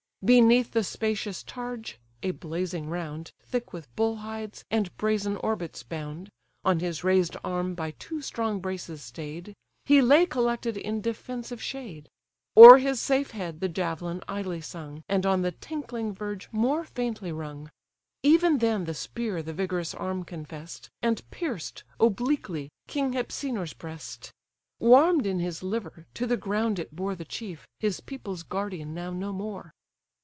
[0.23, 6.29] Beneath the spacious targe, (a blazing round, Thick with bull hides and brazen orbits bound,
[6.63, 12.07] On his raised arm by two strong braces stay'd,) He lay collected in defensive shade.
[12.55, 17.31] O'er his safe head the javelin idly sung, And on the tinkling verge more faintly
[17.31, 17.71] rung.
[18.21, 24.31] Even then the spear the vigorous arm confess'd, And pierced, obliquely, king Hypsenor's breast:
[24.79, 29.09] Warm'd in his liver, to the ground it bore The chief, his people's guardian now
[29.11, 29.71] no more!